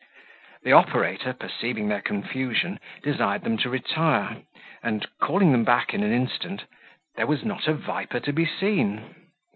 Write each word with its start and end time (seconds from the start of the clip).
The 0.63 0.71
operator, 0.71 1.31
perceiving 1.31 1.87
their 1.87 2.01
confusion, 2.01 2.79
desired 3.03 3.43
them 3.43 3.57
to 3.59 3.69
retire, 3.69 4.41
and, 4.81 5.05
calling 5.19 5.51
them 5.51 5.63
back 5.63 5.93
in 5.93 6.01
an 6.01 6.11
instant, 6.11 6.63
there 7.17 7.27
was 7.27 7.45
not 7.45 7.67
a 7.67 7.75
viper 7.75 8.19
to 8.19 8.33
be 8.33 8.47
seen. 8.47 9.13